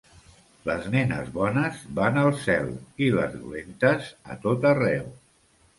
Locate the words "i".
3.09-3.11